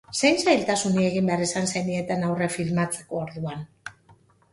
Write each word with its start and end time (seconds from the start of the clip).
Zein 0.19 0.37
zailtasuni 0.43 1.01
egin 1.09 1.27
behar 1.31 1.43
izan 1.47 1.69
zenieten 1.73 2.25
aurre 2.29 2.47
filmatzeko 2.55 3.21
orduan? 3.27 3.63